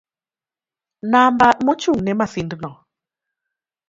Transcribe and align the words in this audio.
Namba 1.11 1.47
mochung'ne 1.65 2.11
masindno 2.19 2.71